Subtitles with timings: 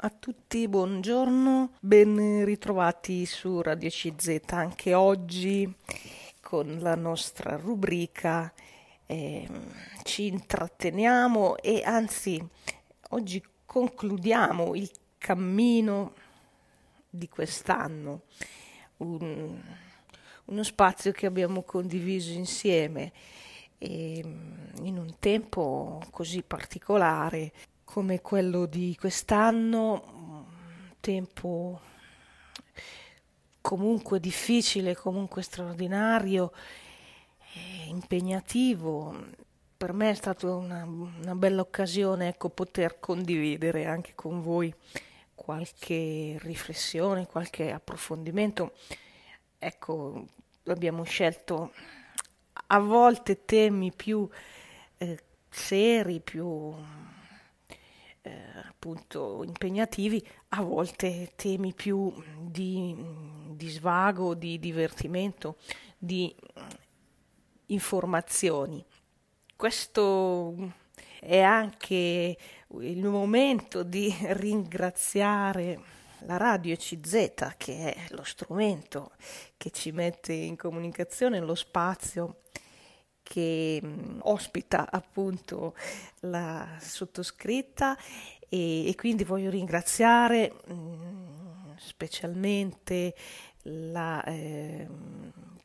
[0.00, 5.74] A tutti buongiorno, ben ritrovati su Radio CZ anche oggi
[6.42, 8.52] con la nostra rubrica
[9.06, 9.48] eh,
[10.02, 12.46] ci intratteniamo e anzi
[13.08, 16.12] oggi concludiamo il cammino
[17.08, 18.24] di quest'anno,
[18.98, 19.58] un,
[20.44, 23.12] uno spazio che abbiamo condiviso insieme
[23.78, 24.18] e,
[24.82, 27.50] in un tempo così particolare
[27.86, 30.44] come quello di quest'anno,
[31.00, 31.80] tempo
[33.60, 36.52] comunque difficile, comunque straordinario,
[37.86, 39.16] impegnativo.
[39.76, 44.74] Per me è stata una, una bella occasione ecco, poter condividere anche con voi
[45.34, 48.72] qualche riflessione, qualche approfondimento.
[49.58, 50.26] Ecco,
[50.64, 51.72] abbiamo scelto
[52.66, 54.28] a volte temi più
[54.98, 55.18] eh,
[55.48, 56.74] seri, più
[58.26, 62.94] eh, appunto impegnativi, a volte temi più di,
[63.52, 65.58] di svago, di divertimento,
[65.96, 66.34] di
[67.66, 68.84] informazioni.
[69.54, 70.72] Questo
[71.20, 72.36] è anche
[72.80, 75.80] il momento di ringraziare
[76.20, 79.12] la radio CZ, che è lo strumento
[79.56, 82.40] che ci mette in comunicazione, lo spazio
[83.28, 85.74] che mh, ospita appunto
[86.20, 87.96] la sottoscritta
[88.48, 93.14] e, e quindi voglio ringraziare mh, specialmente
[93.62, 94.86] la, eh,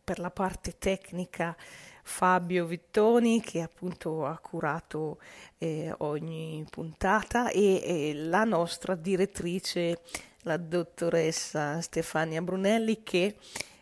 [0.04, 1.56] per la parte tecnica
[2.04, 5.20] Fabio Vittoni che appunto ha curato
[5.60, 10.02] eh, ogni puntata e, e la nostra direttrice
[10.42, 13.36] la dottoressa Stefania Brunelli che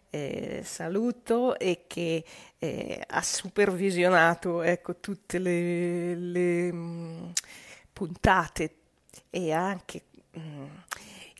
[0.09, 2.23] eh, saluto e che
[2.57, 7.29] eh, ha supervisionato ecco, tutte le, le mh, mm,
[7.93, 8.73] puntate
[9.29, 10.65] e anche mh, mm,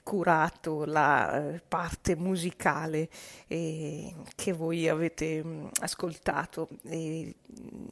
[0.03, 3.09] curato la eh, parte musicale
[3.47, 7.35] eh, che voi avete mh, mm, ascoltato e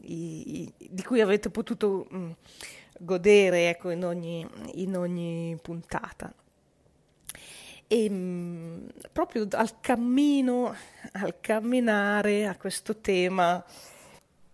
[0.01, 2.07] i, i, di cui avete potuto
[2.99, 6.33] godere ecco, in, ogni, in ogni puntata.
[7.87, 10.75] E mh, mm, proprio al cammino,
[11.13, 13.63] al camminare a questo tema,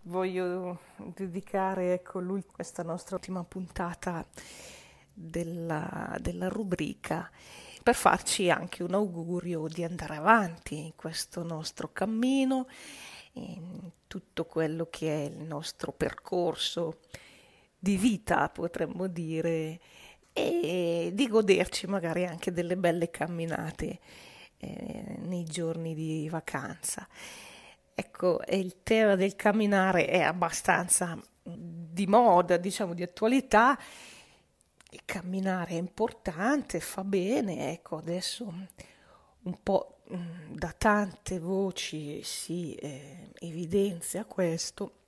[0.02, 4.24] voglio dedicare ecco, lui questa nostra ultima puntata
[5.12, 7.30] della, della rubrica
[7.82, 12.66] per farci anche un augurio di andare avanti in questo nostro cammino,
[13.32, 17.00] in tutto quello che è il nostro percorso
[17.78, 19.78] di vita, potremmo dire,
[20.36, 24.00] e di goderci magari anche delle belle camminate
[24.58, 27.06] eh, nei giorni di vacanza.
[27.94, 33.78] Ecco, il tema del camminare è abbastanza di moda, diciamo di attualità.
[34.90, 38.52] Il camminare è importante, fa bene, ecco, adesso
[39.42, 45.03] un po' mm, da tante voci si eh, evidenzia questo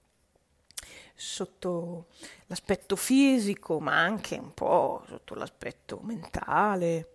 [1.16, 2.06] sotto
[2.47, 7.10] l'aspetto fisico, ma anche un po' sotto l'aspetto mentale,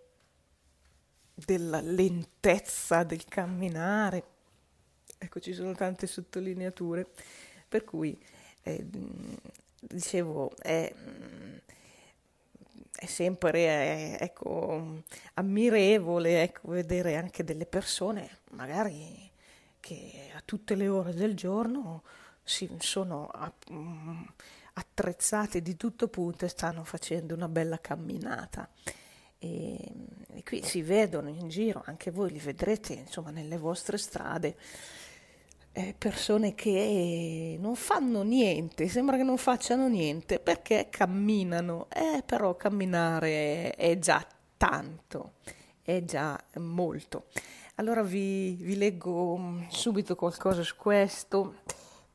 [1.34, 4.23] della lentezza del camminare.
[5.17, 7.07] Ecco, ci sono tante sottolineature,
[7.67, 8.19] per cui
[8.63, 8.84] eh,
[9.79, 10.94] dicevo, è,
[12.91, 15.03] è sempre è, ecco,
[15.35, 19.29] ammirevole ecco, vedere anche delle persone, magari
[19.79, 22.03] che a tutte le ore del giorno
[22.51, 23.31] si sono
[23.72, 24.23] mm,
[24.73, 28.69] attrezzate di tutto punto e stanno facendo una bella camminata.
[29.39, 29.78] E,
[30.34, 34.56] e, qui si vedono in giro, anche voi li vedrete insomma nelle vostre strade,
[35.72, 42.56] eh, persone che non fanno niente, sembra che non facciano niente perché camminano, eh, però
[42.56, 44.25] camminare è già
[44.57, 45.35] tanto,
[45.81, 47.28] è già molto.
[47.75, 51.56] Allora vi, vi leggo mm, subito qualcosa su questo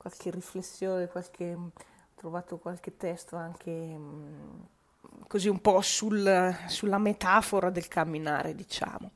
[0.06, 1.72] qualche riflessione, qualche, ho
[2.14, 4.60] trovato qualche testo anche mm,
[5.26, 9.10] così un po' sul, sulla metafora del camminare, diciamo.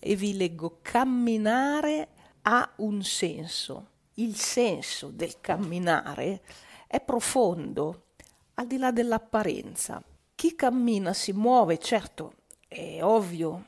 [0.00, 2.08] E vi leggo, camminare
[2.42, 3.86] ha un senso.
[4.14, 6.42] Il senso del camminare
[6.88, 8.06] è profondo,
[8.54, 10.02] al di là dell'apparenza.
[10.34, 12.32] Chi cammina si muove, certo,
[12.66, 13.66] è ovvio.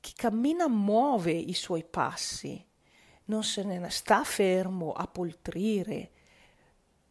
[0.00, 2.60] Chi cammina muove i suoi passi,
[3.32, 6.10] non se ne sta fermo a poltrire,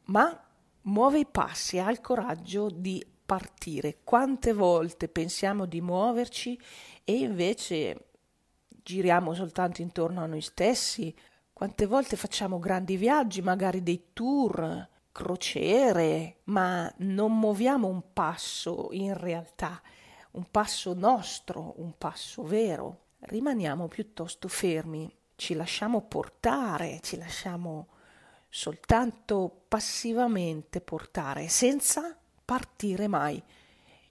[0.06, 0.40] ma
[0.84, 4.02] muove i passi, ha il coraggio di partire.
[4.04, 6.60] Quante volte pensiamo di muoverci
[7.04, 8.10] e invece
[8.84, 11.14] giriamo soltanto intorno a noi stessi?
[11.52, 19.18] Quante volte facciamo grandi viaggi, magari dei tour, crociere, ma non muoviamo un passo in
[19.18, 19.82] realtà,
[20.32, 23.06] un passo nostro, un passo vero.
[23.22, 27.88] Rimaniamo piuttosto fermi, ci lasciamo portare, ci lasciamo
[28.48, 32.16] soltanto passivamente portare, senza
[32.46, 33.42] partire mai.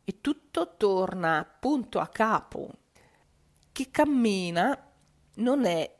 [0.02, 2.68] E tutto torna punto a capo.
[3.70, 4.76] Chi cammina
[5.34, 5.98] non è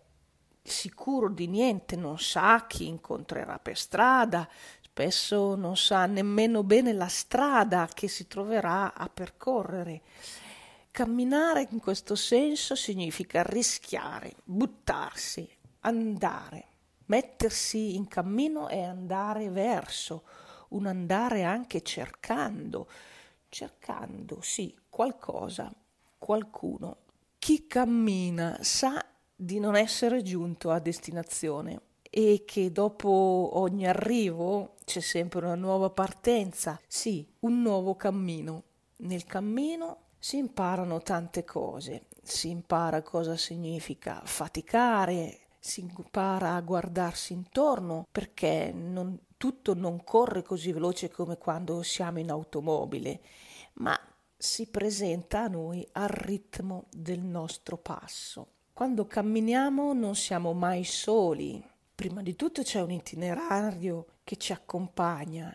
[0.60, 4.48] sicuro di niente, non sa chi incontrerà per strada,
[4.80, 10.02] spesso non sa nemmeno bene la strada che si troverà a percorrere.
[10.92, 15.48] Camminare in questo senso significa rischiare, buttarsi,
[15.80, 16.64] andare,
[17.06, 20.24] mettersi in cammino e andare verso,
[20.70, 22.88] un andare anche cercando,
[23.48, 25.72] cercando, sì, qualcosa,
[26.18, 26.96] qualcuno.
[27.38, 29.04] Chi cammina sa
[29.34, 35.88] di non essere giunto a destinazione e che dopo ogni arrivo c'è sempre una nuova
[35.90, 38.64] partenza, sì, un nuovo cammino.
[38.96, 47.32] Nel cammino si imparano tante cose, si impara cosa significa faticare, si impara a guardarsi
[47.32, 53.20] intorno perché non, tutto non corre così veloce come quando siamo in automobile,
[53.74, 53.98] ma
[54.36, 58.46] si presenta a noi al ritmo del nostro passo.
[58.74, 61.66] Quando camminiamo non siamo mai soli.
[61.94, 65.54] Prima di tutto c'è un itinerario che ci accompagna,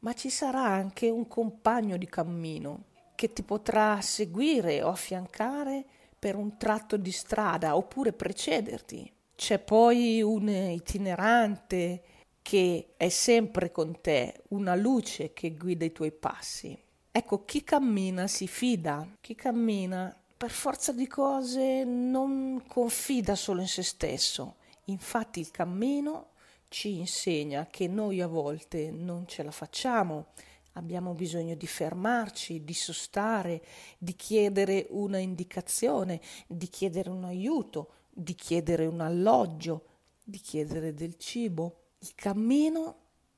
[0.00, 2.84] ma ci sarà anche un compagno di cammino
[3.16, 5.84] che ti potrà seguire o affiancare
[6.16, 9.12] per un tratto di strada oppure precederti.
[9.34, 12.02] C'è poi un itinerante
[12.40, 16.78] che è sempre con te, una luce che guida i tuoi passi.
[17.10, 23.68] Ecco, chi cammina si fida, chi cammina per forza di cose non confida solo in
[23.68, 24.56] se stesso.
[24.84, 26.28] Infatti il cammino
[26.68, 30.26] ci insegna che noi a volte non ce la facciamo,
[30.76, 33.62] abbiamo bisogno di fermarci, di sostare,
[33.98, 39.86] di chiedere una indicazione, di chiedere un aiuto, di chiedere un alloggio,
[40.22, 41.90] di chiedere del cibo.
[41.98, 42.96] Il cammino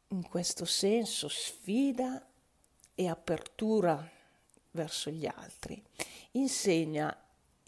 [0.08, 2.24] in questo senso sfida
[2.94, 4.08] e apertura
[4.72, 5.82] verso gli altri
[6.32, 7.16] insegna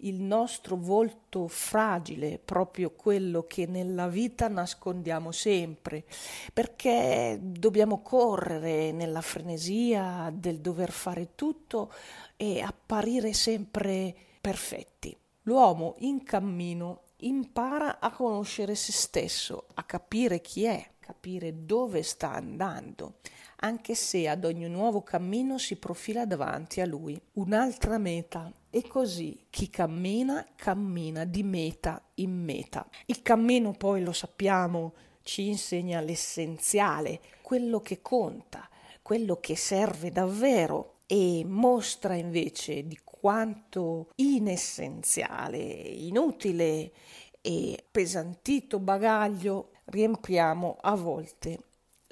[0.01, 6.05] il nostro volto fragile, proprio quello che nella vita nascondiamo sempre,
[6.53, 11.93] perché dobbiamo correre nella frenesia del dover fare tutto
[12.37, 15.17] e apparire sempre perfetti.
[15.43, 22.33] L'uomo in cammino impara a conoscere se stesso, a capire chi è, capire dove sta
[22.33, 23.15] andando,
[23.63, 28.53] anche se ad ogni nuovo cammino si profila davanti a lui un'altra meta.
[28.71, 32.89] E così chi cammina, cammina di meta in meta.
[33.07, 38.69] Il cammino poi lo sappiamo, ci insegna l'essenziale, quello che conta,
[39.03, 46.93] quello che serve davvero e mostra invece di quanto inessenziale, inutile
[47.43, 51.59] e pesantito bagaglio riempiamo a volte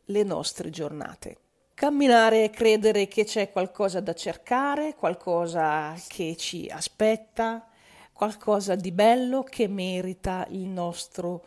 [0.06, 1.38] le nostre giornate.
[1.74, 7.68] Camminare e credere che c'è qualcosa da cercare, qualcosa che ci aspetta,
[8.12, 11.46] qualcosa di bello che merita il nostro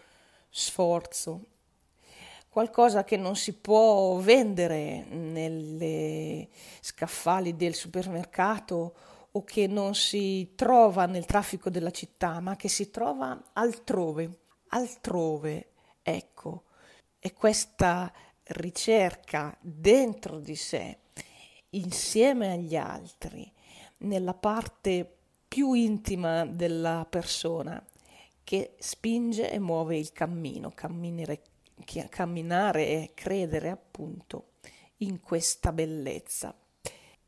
[0.50, 1.46] sforzo,
[2.48, 6.48] qualcosa che non si può vendere nelle
[6.80, 8.96] scaffali del supermercato
[9.32, 15.71] o che non si trova nel traffico della città, ma che si trova altrove, altrove,
[16.02, 16.66] ecco.
[17.20, 18.12] E questa
[18.44, 20.98] ricerca dentro di sé,
[21.72, 23.52] insieme agli altri,
[24.00, 25.18] nella parte
[25.48, 27.84] più intima della persona,
[28.44, 31.38] che spinge e muove il cammino, camminare
[32.88, 34.54] e credere appunto
[34.98, 36.56] in questa bellezza.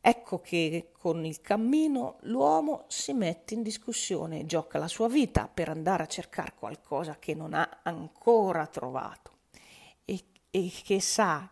[0.05, 5.69] Ecco che con il cammino l'uomo si mette in discussione, gioca la sua vita per
[5.69, 9.31] andare a cercare qualcosa che non ha ancora trovato
[10.55, 11.49] e che sa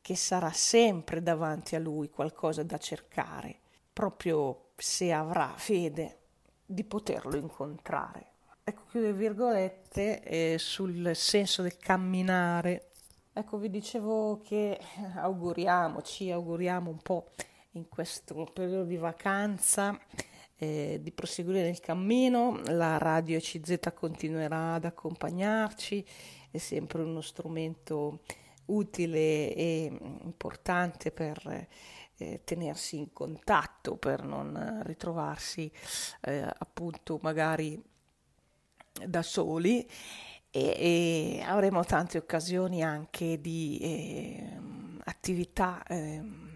[0.00, 3.60] che sarà sempre davanti a lui qualcosa da cercare,
[3.92, 6.18] proprio se avrà fede
[6.64, 8.32] di poterlo incontrare.
[8.64, 12.88] Ecco, chiude virgolette eh, sul senso del camminare.
[13.32, 14.80] Ecco, vi dicevo che
[15.16, 17.30] auguriamo, ci auguriamo un po'
[17.72, 19.98] in questo periodo di vacanza
[20.56, 22.60] eh, di proseguire nel cammino.
[22.66, 26.04] La radio CZ continuerà ad accompagnarci,
[26.50, 28.20] è sempre uno strumento
[28.66, 31.66] utile e importante per
[32.16, 35.70] eh, tenersi in contatto, per non ritrovarsi
[36.22, 37.82] eh, appunto magari
[39.06, 39.88] da soli
[40.50, 44.58] e, e, avremo tante occasioni anche di eh,
[45.04, 46.49] attività ehm,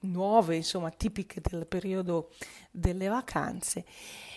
[0.00, 2.30] nuove, insomma, tipiche del periodo
[2.70, 3.84] delle vacanze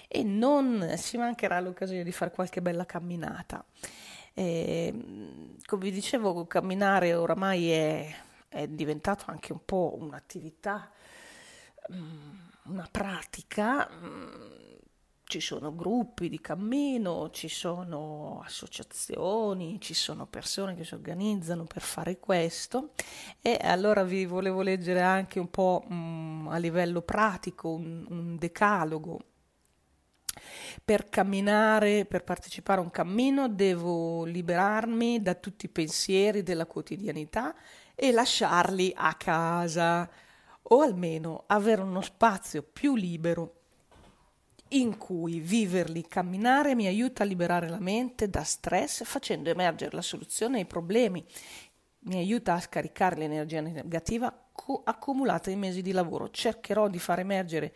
[0.07, 3.63] e non si mancherà l'occasione di fare qualche bella camminata.
[4.33, 4.93] E,
[5.65, 8.15] come vi dicevo, camminare oramai è,
[8.49, 10.91] è diventato anche un po' un'attività,
[11.93, 12.29] mm,
[12.65, 14.60] una pratica mm,
[15.31, 21.81] ci sono gruppi di cammino, ci sono associazioni, ci sono persone che si organizzano per
[21.81, 22.91] fare questo
[23.41, 29.19] e allora vi volevo leggere anche un po' um, a livello pratico un, un decalogo.
[30.83, 37.55] Per camminare, per partecipare a un cammino, devo liberarmi da tutti i pensieri della quotidianità
[37.95, 40.09] e lasciarli a casa
[40.61, 43.60] o almeno avere uno spazio più libero
[44.73, 50.01] in cui viverli, camminare mi aiuta a liberare la mente da stress facendo emergere la
[50.01, 51.25] soluzione ai problemi,
[52.03, 56.29] mi aiuta a scaricare l'energia negativa co- accumulata in mesi di lavoro.
[56.29, 57.73] Cercherò di far emergere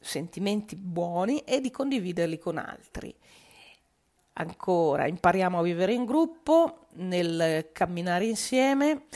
[0.00, 3.14] sentimenti buoni e di condividerli con altri.
[4.34, 9.06] Ancora, impariamo a vivere in gruppo, nel camminare insieme,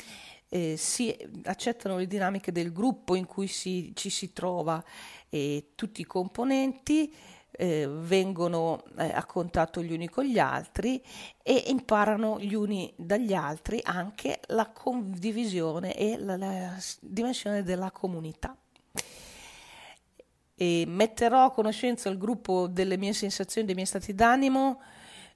[0.55, 4.85] eh, si accettano le dinamiche del gruppo in cui si, ci si trova
[5.31, 7.11] e tutti i componenti
[7.53, 11.03] eh, vengono eh, a contatto gli uni con gli altri
[11.43, 18.55] e imparano gli uni dagli altri anche la condivisione e la, la dimensione della comunità.
[20.55, 24.83] E metterò a conoscenza il gruppo delle mie sensazioni, dei miei stati d'animo,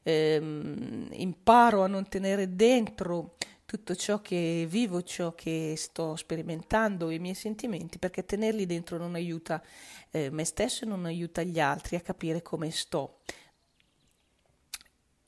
[0.02, 3.32] ehm, imparo a non tenere dentro
[3.66, 9.16] tutto ciò che vivo, ciò che sto sperimentando, i miei sentimenti, perché tenerli dentro non
[9.16, 9.62] aiuta
[10.12, 13.18] eh, me stesso e non aiuta gli altri a capire come sto.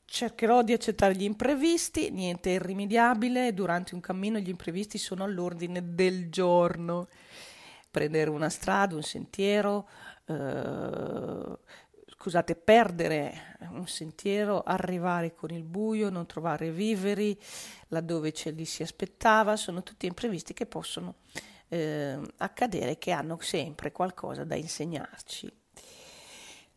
[0.05, 6.31] Cercherò di accettare gli imprevisti, niente irrimediabile, durante un cammino gli imprevisti sono all'ordine del
[6.31, 7.09] giorno.
[7.91, 9.87] Prendere una strada, un sentiero,
[10.25, 11.57] eh,
[12.21, 17.39] scusate, perdere un sentiero, arrivare con il buio, non trovare viveri
[17.87, 21.15] laddove ce li si aspettava, sono tutti imprevisti che possono
[21.69, 25.49] eh, accadere, che hanno sempre qualcosa da insegnarci.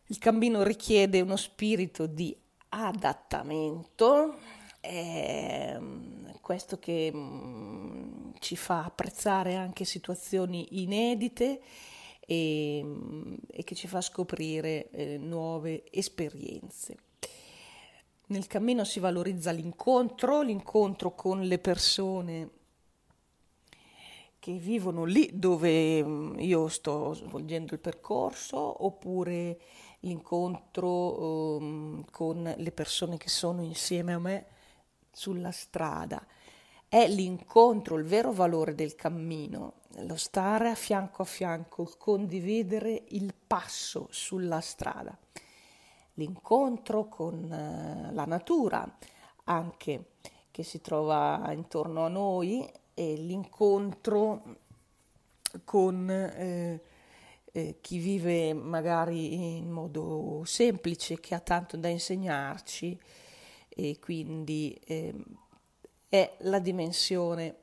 [0.05, 2.33] Il cammino richiede uno spirito di
[2.69, 4.37] adattamento,
[4.79, 5.77] è
[6.39, 11.59] questo che mh, mm, ci fa apprezzare anche situazioni inedite
[12.25, 12.85] e,
[13.49, 16.97] e che ci fa scoprire eh, nuove esperienze.
[18.27, 22.49] Nel cammino si valorizza l'incontro, l'incontro con le persone
[24.39, 29.57] che vivono lì dove mm, io sto svolgendo il percorso oppure
[29.99, 34.45] l'incontro um, con le persone che sono insieme a me
[35.11, 36.25] sulla strada.
[36.87, 43.33] È l'incontro il vero valore del cammino lo stare a fianco a fianco, condividere il
[43.33, 45.17] passo sulla strada,
[46.15, 48.97] l'incontro con eh, la natura
[49.45, 50.05] anche
[50.51, 54.57] che si trova intorno a noi e l'incontro
[55.63, 56.81] con eh,
[57.51, 62.99] eh, chi vive magari in modo semplice, che ha tanto da insegnarci
[63.69, 65.13] e quindi eh,
[66.09, 67.55] è la dimensione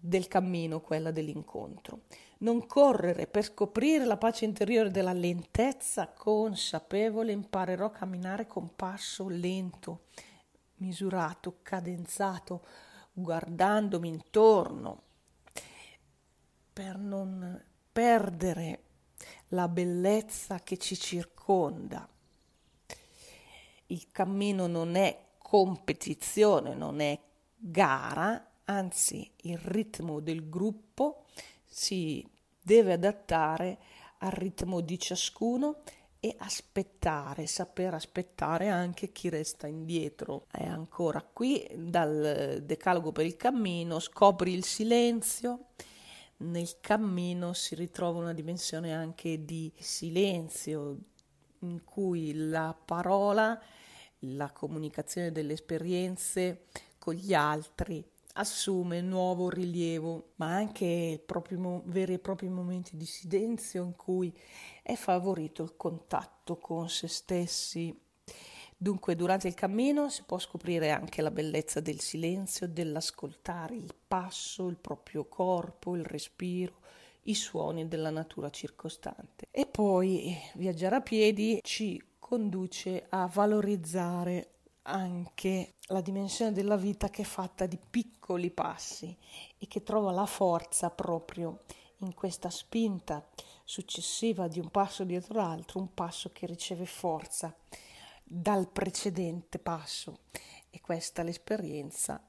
[0.00, 2.02] del cammino, quella dell'incontro.
[2.38, 9.28] Non correre per scoprire la pace interiore della lentezza consapevole, imparerò a camminare con passo
[9.28, 10.04] lento,
[10.76, 12.64] misurato, cadenzato,
[13.12, 15.02] guardandomi intorno,
[16.72, 18.82] per non perdere
[19.48, 22.08] la bellezza che ci circonda.
[23.86, 27.18] Il cammino non è competizione, non è
[27.56, 31.24] gara, anzi il ritmo del gruppo
[31.64, 32.26] si
[32.60, 33.78] deve adattare
[34.18, 35.82] al ritmo di ciascuno
[36.20, 40.46] e aspettare, saper aspettare anche chi resta indietro.
[40.50, 45.68] È ancora qui dal decalogo per il cammino, scopri il silenzio.
[46.38, 50.98] Nel cammino si ritrova una dimensione anche di silenzio
[51.60, 53.60] in cui la parola,
[54.20, 56.66] la comunicazione delle esperienze
[56.98, 58.04] con gli altri
[58.38, 64.32] assume nuovo rilievo, ma anche proprio, veri e propri momenti di silenzio in cui
[64.82, 67.94] è favorito il contatto con se stessi.
[68.76, 74.68] Dunque, durante il cammino si può scoprire anche la bellezza del silenzio, dell'ascoltare il passo,
[74.68, 76.76] il proprio corpo, il respiro,
[77.22, 79.46] i suoni della natura circostante.
[79.50, 84.57] E poi viaggiare a piedi ci conduce a valorizzare
[84.88, 89.14] anche la dimensione della vita che è fatta di piccoli passi
[89.58, 91.60] e che trova la forza proprio
[91.98, 93.26] in questa spinta
[93.64, 97.54] successiva di un passo dietro l'altro, un passo che riceve forza
[98.24, 100.20] dal precedente passo.
[100.70, 102.22] E questa è l'esperienza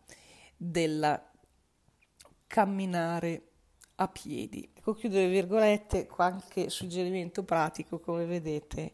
[0.55, 1.21] del
[2.45, 3.51] camminare
[3.95, 4.69] a piedi.
[4.73, 8.93] Ecco, chiudo le virgolette, qualche suggerimento pratico, come vedete,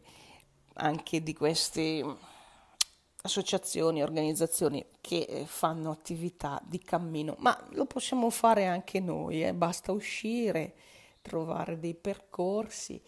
[0.74, 2.04] anche di queste
[3.26, 9.52] associazioni, organizzazioni che eh, fanno attività di cammino, ma lo possiamo fare anche noi, eh?
[9.52, 10.74] basta uscire,
[11.20, 13.00] trovare dei percorsi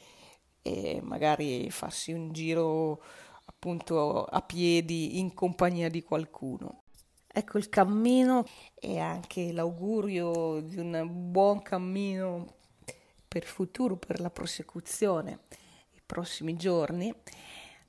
[0.62, 3.02] e magari farsi un giro
[3.46, 6.82] appunto a piedi in compagnia di qualcuno.
[7.26, 8.44] Ecco il cammino
[8.74, 12.54] e anche l'augurio di un buon cammino
[13.28, 15.40] per il futuro, per la prosecuzione,
[15.92, 17.14] i prossimi giorni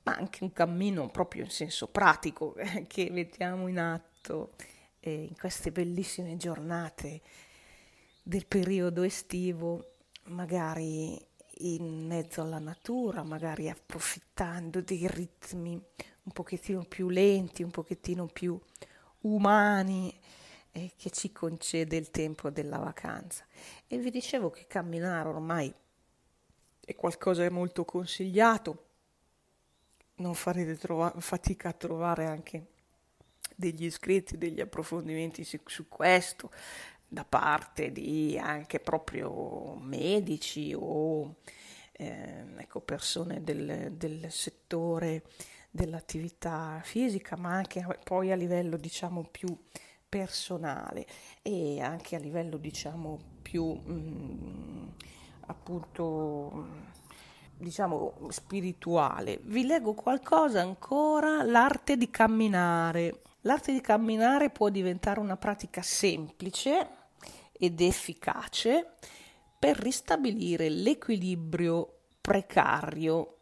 [0.02, 2.54] ma anche un cammino proprio in senso pratico
[2.86, 4.52] che mettiamo in atto
[5.00, 7.20] eh, in queste bellissime giornate
[8.22, 11.18] del periodo estivo, magari
[11.62, 18.58] in mezzo alla natura, magari approfittando dei ritmi un pochettino più lenti, un pochettino più
[19.22, 20.18] umani
[20.72, 23.44] eh, che ci concede il tempo della vacanza.
[23.86, 25.72] E vi dicevo che camminare ormai
[26.80, 28.89] è qualcosa di molto consigliato
[30.20, 32.66] non farete trova- fatica a trovare anche
[33.54, 36.50] degli iscritti, degli approfondimenti su, su questo
[37.06, 41.36] da parte di anche proprio medici o
[41.92, 45.24] eh, ecco, persone del, del, settore
[45.70, 49.48] dell'attività fisica, ma anche poi a livello diciamo più
[50.08, 51.06] personale
[51.42, 54.88] e anche a livello diciamo più mh, mm,
[55.46, 56.98] appunto
[57.60, 63.22] diciamo spirituale, vi leggo qualcosa ancora, l'arte di camminare.
[63.42, 66.88] L'arte di camminare può diventare una pratica semplice
[67.52, 68.94] ed efficace
[69.58, 73.36] per ristabilire l'equilibrio precario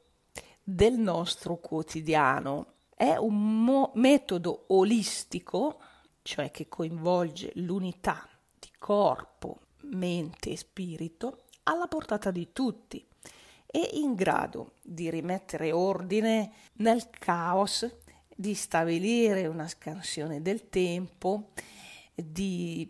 [0.63, 2.75] del nostro quotidiano.
[2.95, 5.81] È un mo- metodo olistico,
[6.23, 8.29] cioè che coinvolge l'unità
[8.59, 13.07] di corpo, mente e spirito, alla portata di tutti
[13.71, 17.87] e in grado di rimettere ordine nel caos,
[18.35, 21.51] di stabilire una scansione del tempo,
[22.15, 22.87] di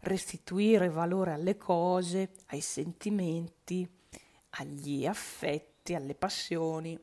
[0.00, 3.88] restituire valore alle cose, ai sentimenti,
[4.50, 6.98] agli affetti, alle passioni,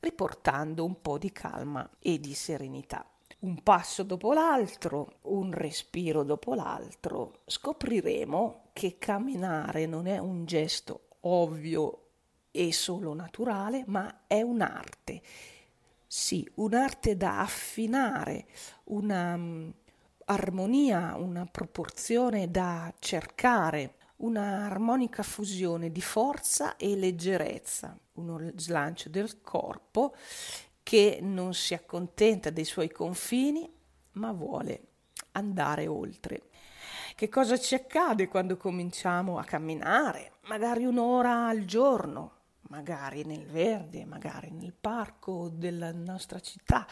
[0.00, 3.06] riportando un po' di calma e di serenità.
[3.40, 11.11] Un passo dopo l'altro, un respiro dopo l'altro, scopriremo che camminare non è un gesto
[11.22, 11.98] ovvio
[12.50, 15.22] e solo naturale, ma è un'arte.
[16.06, 18.46] Sì, un'arte da affinare,
[18.84, 19.72] una um,
[20.26, 29.40] armonia, una proporzione da cercare, una armonica fusione di forza e leggerezza, uno slancio del
[29.40, 30.14] corpo
[30.82, 33.68] che non si accontenta dei suoi confini,
[34.12, 34.88] ma vuole
[35.32, 36.42] andare oltre.
[37.14, 40.32] Che cosa ci accade quando cominciamo a camminare?
[40.46, 42.32] Magari un'ora al giorno,
[42.68, 46.86] magari nel verde, magari nel parco della nostra città,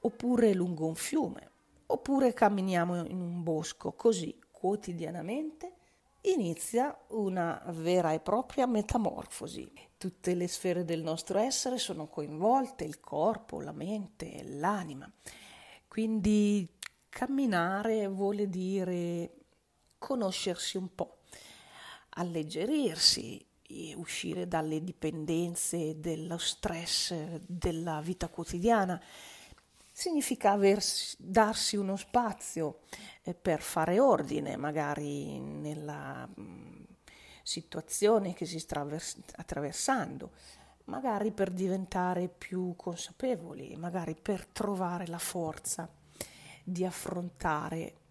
[0.00, 1.50] oppure lungo un fiume,
[1.86, 5.74] oppure camminiamo in un bosco, così quotidianamente
[6.22, 9.70] inizia una vera e propria metamorfosi.
[9.98, 15.08] Tutte le sfere del nostro essere sono coinvolte, il corpo, la mente, l'anima.
[15.86, 16.68] Quindi
[17.08, 19.34] camminare vuole dire
[20.02, 21.18] conoscersi un po',
[22.10, 23.46] alleggerirsi,
[23.94, 27.14] uscire dalle dipendenze, dello stress
[27.46, 29.00] della vita quotidiana.
[29.92, 32.80] Significa aversi, darsi uno spazio
[33.22, 36.82] eh, per fare ordine, magari nella mh, mm,
[37.42, 38.84] situazione che si sta
[39.36, 40.32] attraversando,
[40.84, 45.88] magari per diventare più consapevoli, magari per trovare la forza
[46.64, 48.01] di affrontare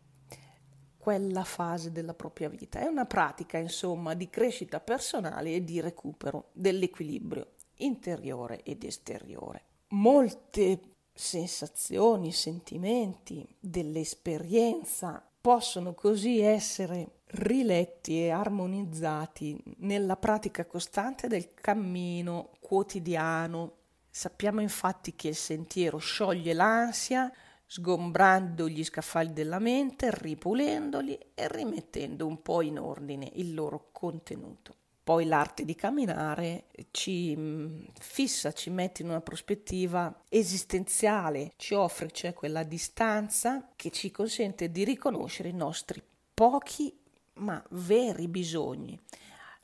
[1.01, 2.79] quella fase della propria vita.
[2.79, 9.63] È una pratica, insomma, di crescita personale e di recupero dell'equilibrio interiore ed esteriore.
[9.89, 10.79] Molte
[11.11, 23.77] sensazioni, sentimenti dell'esperienza possono così essere riletti e armonizzati nella pratica costante del cammino quotidiano.
[24.07, 27.31] Sappiamo infatti che il sentiero scioglie l'ansia,
[27.71, 34.75] sgombrando gli scaffali della mente, ripulendoli e rimettendo un po' in ordine il loro contenuto.
[35.01, 42.11] Poi l'arte di camminare ci mm, fissa, ci mette in una prospettiva esistenziale, ci offre
[42.11, 46.03] cioè quella distanza che ci consente di riconoscere i nostri
[46.33, 46.93] pochi
[47.35, 48.99] ma veri bisogni,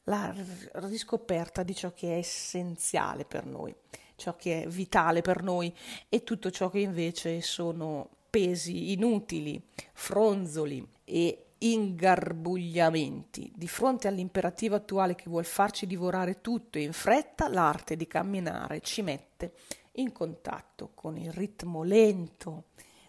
[0.03, 0.33] la
[0.75, 3.75] riscoperta di ciò che è essenziale per noi,
[4.17, 5.73] ciò che è vitale per noi
[6.09, 9.61] e tutto ciò che invece sono pesi inutili,
[9.93, 13.53] fronzoli e ingarbugliamenti.
[13.55, 19.01] Di fronte all'imperativo attuale che vuol farci divorare tutto in fretta, l'arte di camminare ci
[19.01, 19.53] mette
[19.93, 22.65] in contatto con il ritmo lento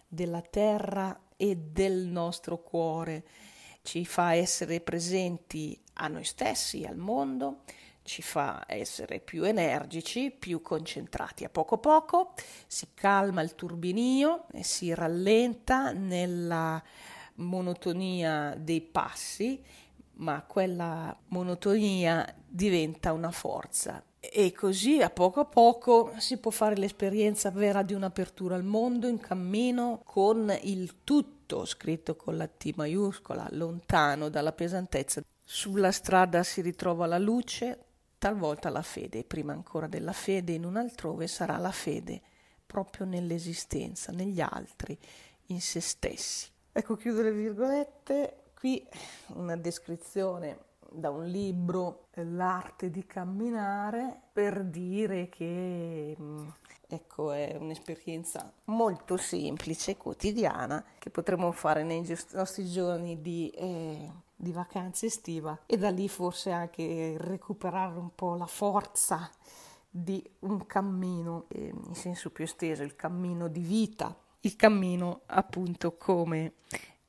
[0.07, 3.25] della terra e del nostro cuore,
[3.83, 7.61] ci fa essere presenti a noi stessi, al mondo,
[8.09, 11.43] ci fa essere più energici, più concentrati.
[11.43, 12.33] A poco a poco
[12.65, 16.81] si calma il turbinio e si rallenta nella
[17.35, 19.63] monotonia dei passi,
[20.13, 24.03] ma quella monotonia diventa una forza.
[24.19, 29.07] E così a poco a poco si può fare l'esperienza vera di un'apertura al mondo
[29.07, 35.21] in cammino con il tutto scritto con la T maiuscola, lontano dalla pesantezza.
[35.45, 37.83] Sulla strada si ritrova la luce,
[38.19, 42.21] talvolta la fede, prima ancora della fede in un altrove sarà la fede
[42.67, 44.95] proprio nell'esistenza, negli altri,
[45.47, 46.47] in se stessi.
[46.71, 48.87] Ecco, chiudo le virgolette, qui
[49.29, 56.47] una descrizione da un libro, L'arte di camminare, per dire che mm,
[56.87, 64.53] ecco, è un'esperienza molto semplice, quotidiana, che potremmo fare nei nostri giorni di, eh, di
[64.53, 69.29] vacanza estiva e da lì forse anche recuperare un po' la forza
[69.89, 75.97] di un cammino, eh, in senso più esteso, il cammino di vita il cammino appunto
[75.97, 76.53] come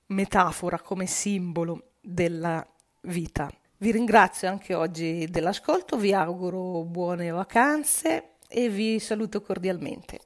[0.06, 2.66] metafora, come simbolo della
[3.02, 3.50] vita.
[3.76, 10.18] Vi ringrazio anche oggi dell'ascolto, vi auguro buone vacanze e vi saluto cordialmente.